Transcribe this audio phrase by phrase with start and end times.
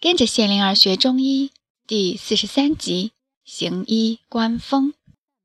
[0.00, 1.50] 跟着谢灵儿学中医
[1.84, 3.10] 第四十三集：
[3.44, 4.94] 行医观风，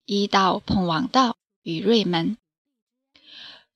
[0.06, 2.38] 医道碰王道与瑞门。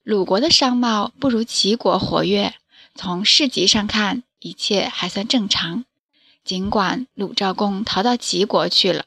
[0.03, 2.53] 鲁国的商贸不如齐国活跃，
[2.93, 5.83] 从市集上看，一切还算正常。
[6.43, 9.05] 尽管鲁昭公逃到齐国去了，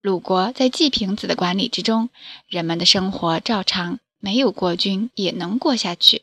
[0.00, 2.10] 鲁国在季平子的管理之中，
[2.48, 6.22] 人们的生活照常，没有国君也能过下去。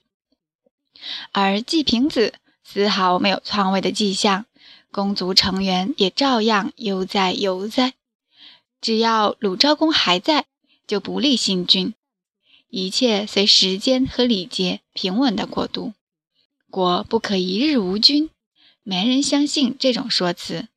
[1.31, 2.34] 而季平子
[2.66, 4.45] 丝毫没有篡位的迹象。
[4.92, 7.93] 公族成员也照样悠哉悠哉，
[8.82, 10.46] 只要鲁昭公还在，
[10.88, 11.93] 就不立新君，
[12.70, 15.94] 一切随时间和礼节平稳的过渡。
[16.71, 18.30] 国不可一日无君，
[18.83, 20.68] 没人相信这种说辞。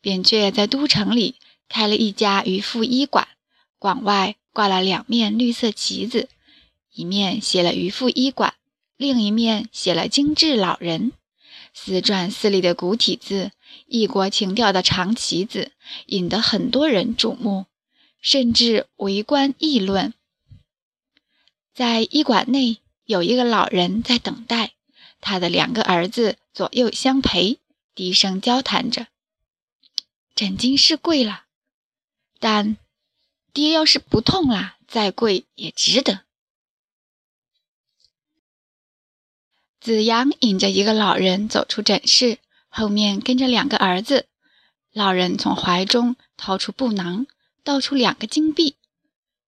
[0.00, 1.36] 扁鹊在都城里
[1.68, 3.26] 开了一家渔夫医馆，
[3.78, 6.28] 馆外挂了两面绿色旗子，
[6.92, 8.54] 一面写了渔夫医馆，
[8.96, 11.12] 另一面写了精致老人。
[11.80, 13.52] 四转四立的古体字，
[13.86, 15.70] 异国情调的长旗子，
[16.06, 17.66] 引得很多人瞩目，
[18.20, 20.12] 甚至围观议论。
[21.72, 24.72] 在医馆内，有一个老人在等待，
[25.20, 27.60] 他的两个儿子左右相陪，
[27.94, 29.06] 低声交谈着。
[30.34, 31.44] 诊金是贵了，
[32.40, 32.76] 但
[33.52, 36.24] 爹要是不痛了，再贵也值得。
[39.80, 44.26] 子阳引着一个老人走出诊室，后面跟着两个儿子。
[44.92, 47.26] 老人从怀中掏出布囊，
[47.62, 48.76] 倒出两个金币，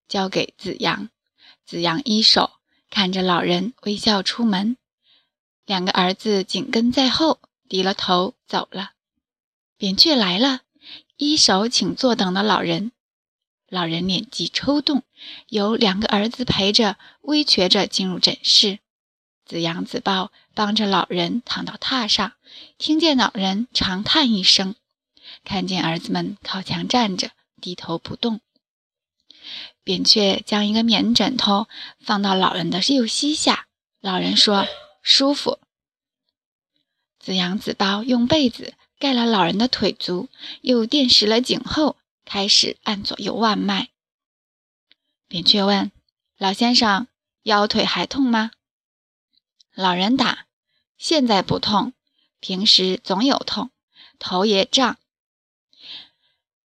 [0.08, 1.08] 交给子阳。
[1.66, 2.52] 子阳一手
[2.90, 4.76] 看着老人微笑出门，
[5.66, 8.92] 两个儿子紧跟在后，低了头走了。
[9.76, 10.60] 扁鹊来了，
[11.16, 12.92] 一手请坐等的老人。
[13.68, 15.02] 老人脸肌抽动，
[15.48, 18.78] 由两个儿子陪着，微瘸着进入诊室。
[19.50, 22.34] 子阳、子豹帮着老人躺到榻上，
[22.78, 24.76] 听见老人长叹一声，
[25.42, 28.40] 看见儿子们靠墙站着，低头不动。
[29.82, 31.66] 扁鹊将一个棉枕头
[31.98, 33.66] 放到老人的右膝下，
[34.00, 34.68] 老人说
[35.02, 35.58] ：“舒服。”
[37.18, 40.28] 子阳、子豹用被子盖了老人的腿足，
[40.60, 43.88] 又垫实了颈后，开始按左右腕脉。
[45.26, 45.90] 扁鹊问
[46.38, 47.08] ：“老先生，
[47.42, 48.52] 腰腿还痛吗？”
[49.80, 50.44] 老人打
[50.98, 51.94] ：“现在不痛，
[52.38, 53.70] 平时总有痛，
[54.18, 54.98] 头也胀。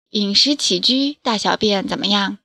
[0.10, 2.40] 饮食起居、大小便怎么样？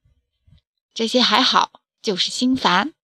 [0.95, 2.95] 这些还好，就是心烦。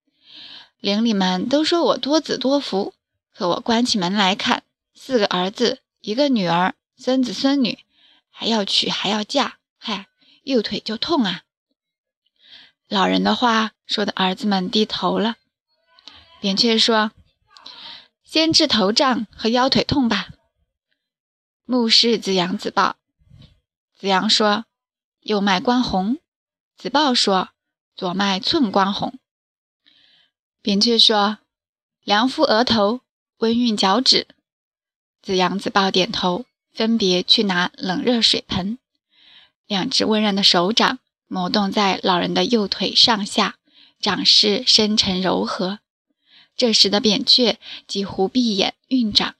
[0.78, 2.94] 邻里们都说我多子多福，
[3.34, 4.62] 可我关起门来看，
[4.94, 7.80] 四个儿子，一个女儿，孙子孙女，
[8.30, 10.06] 还要娶还要嫁，嗨，
[10.44, 11.42] 右腿就痛啊。”
[12.86, 15.34] 老人的话说的儿子们低头了。
[16.40, 17.10] 扁鹊说。
[18.36, 20.28] 先治头胀和腰腿痛吧。
[21.64, 22.96] 目视子阳、子豹。
[23.98, 24.66] 子阳说
[25.24, 26.18] ：“右脉关红。”
[26.76, 27.48] 子豹说
[27.96, 29.18] ：“左脉寸关红。”
[30.60, 31.38] 扁鹊说
[32.04, 33.00] ：“凉敷额头，
[33.38, 34.28] 温熨脚趾。”
[35.22, 38.78] 子阳、子豹点头，分别去拿冷热水盆。
[39.66, 43.56] 两只温润的手掌摩动在老人的右腿上下，
[43.98, 45.78] 掌势深沉柔和。
[46.56, 49.34] 这时的扁鹊几乎闭眼运掌，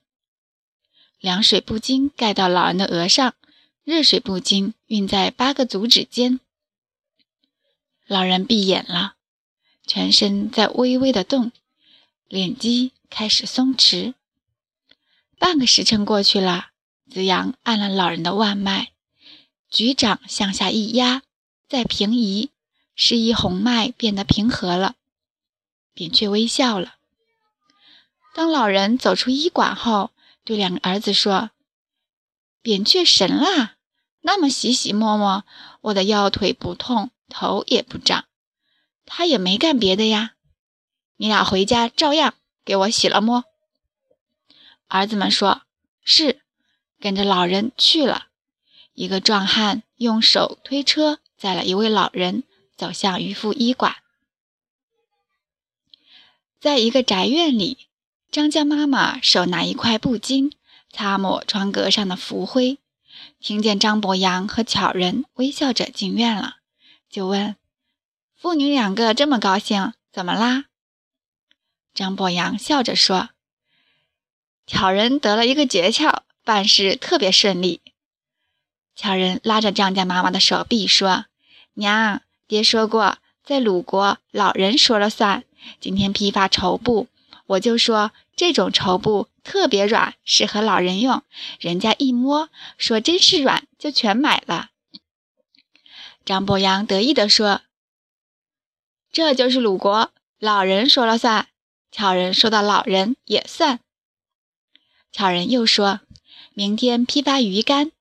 [1.19, 3.33] 凉水布巾盖到老人的额上，
[3.83, 6.39] 热水布巾熨在八个足趾间。
[8.05, 9.15] 老人闭眼了，
[9.87, 11.51] 全身在微微的动，
[12.27, 14.13] 脸肌开始松弛。
[15.39, 16.67] 半个时辰过去了，
[17.09, 18.91] 子阳按了老人的腕脉，
[19.71, 21.23] 举掌向下一压，
[21.67, 22.51] 再平移，
[22.95, 24.95] 示意红脉变得平和了。
[25.95, 26.96] 扁鹊微笑了。
[28.37, 30.11] 当老人走出医馆后，
[30.43, 31.49] 对两个儿子说
[32.61, 33.77] ：“扁鹊神啦，
[34.21, 35.43] 那么洗洗摸摸，
[35.81, 38.25] 我的腰腿不痛，头也不胀。
[39.07, 40.35] 他也没干别的呀，
[41.15, 43.45] 你俩回家照样给我洗了摸。”
[44.85, 45.63] 儿子们说
[46.05, 46.39] ：“是。”
[47.01, 48.27] 跟着老人去了。
[48.93, 52.43] 一个壮汉用手推车载了一位老人
[52.75, 53.95] 走向渔夫医馆，
[56.59, 57.86] 在一个宅院里。
[58.29, 60.51] 张家妈妈手拿一块布巾，
[60.91, 62.77] 擦抹窗格上的浮灰。
[63.39, 66.57] 听见张伯阳和巧人微笑着进院了，
[67.09, 67.55] 就问
[68.35, 70.65] ：“父女两个这么高兴，怎么啦？”
[71.95, 73.29] 张伯阳笑着说
[74.67, 77.81] ：“巧人得了一个诀窍，办事特别顺利。”
[78.93, 81.25] 巧人拉着张家妈妈的手臂说
[81.75, 85.43] ：“娘，爹说过，在鲁国老人说了算。
[85.79, 87.07] 今天批发绸布。”
[87.47, 91.23] 我就说这种绸布特别软，适合老人用。
[91.59, 94.69] 人家一摸，说真是软，就全买了。
[96.25, 97.61] 张伯阳得意地说
[99.13, 101.47] ：“这就是鲁国，老人说了算。
[101.89, 103.79] 巧人说到老人也算。”
[105.13, 106.01] 巧人又说
[106.53, 107.91] ：“明天批发鱼干，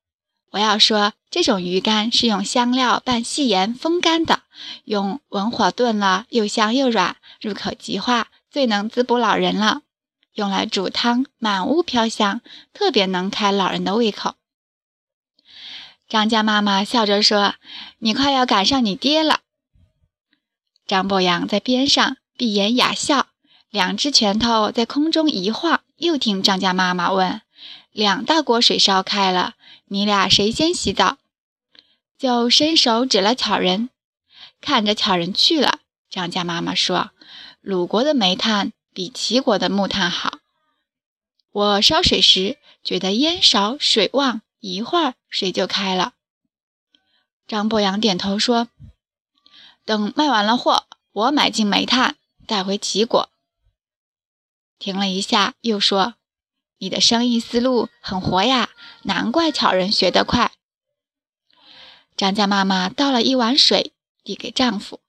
[0.51, 4.43] 我要说这种鱼干是用香料拌细盐风干的，
[4.85, 9.83] 用文火炖了，又香又软，入口即化。”最能滋补老人了，
[10.33, 12.41] 用来煮汤，满屋飘香，
[12.73, 14.37] 特别能开老人的胃口。
[16.09, 17.57] 张家妈妈笑着说
[18.01, 19.41] ：“你快要赶上你爹了。”
[20.89, 23.27] 张伯阳在边上闭眼哑笑，
[23.69, 27.43] 两只拳头在空中一晃，又听张家妈妈问
[27.93, 29.57] ：“两大锅水烧开了，
[29.89, 31.19] 你俩谁先洗澡？”
[32.19, 33.91] 就伸手指了巧人，
[34.63, 35.81] 看着巧人去了。
[36.17, 37.11] 张家妈妈说。
[37.61, 40.39] 鲁国的煤炭比齐国的木炭好。
[41.53, 46.15] 我烧水时觉得烟少水旺，一会儿水就开了。
[47.47, 48.69] 张伯阳点头说
[49.85, 52.17] ：“等卖完了货，我买进煤炭
[52.47, 53.29] 带回齐国。”
[54.79, 56.15] 停了一下，又说
[56.79, 58.71] ：“你的生意思路很活呀，
[59.03, 60.53] 难怪巧人学得快。”
[62.17, 63.93] 张家妈妈倒了一碗水
[64.25, 65.01] 递给丈夫，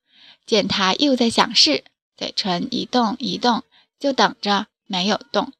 [0.47, 1.83] 见他又在想事。
[2.17, 3.63] 嘴唇一动一动，
[3.99, 5.53] 就等着没有动。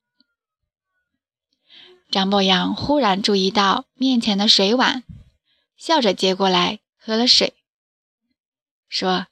[2.10, 5.04] 张博洋忽然注意到面前的水碗，
[5.78, 7.54] 笑着接过来喝了水，
[8.90, 9.28] 说：“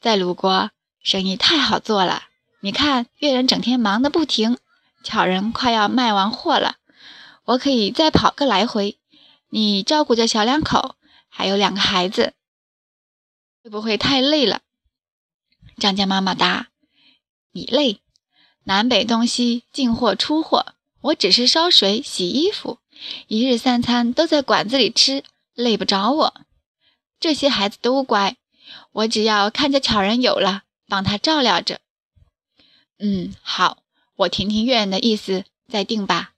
[0.00, 0.70] 在鲁国
[1.02, 2.28] 生意太好做了，
[2.60, 4.56] 你看越人整天忙得不停，
[5.04, 6.76] 巧人快要卖完货了，
[7.44, 8.98] 我可以再跑个来回。
[9.50, 10.94] 你照顾着小两口，
[11.28, 12.32] 还有两个孩子，
[13.62, 14.60] 会不会太累了？”
[15.78, 16.68] 张家妈妈答
[17.52, 18.00] ：“你累，
[18.64, 22.78] 南北东西进货出货，我只是烧水洗衣服，
[23.28, 25.24] 一日三餐都在馆子里吃，
[25.54, 26.40] 累不着我。
[27.18, 28.36] 这些孩子都乖，
[28.92, 31.80] 我只要看着巧人有了，帮他照料着。
[32.98, 33.82] 嗯，好，
[34.16, 36.31] 我听听月人的意思再定吧。”